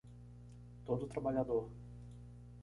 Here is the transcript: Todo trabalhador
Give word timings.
Todo 0.83 1.05
trabalhador 1.07 1.69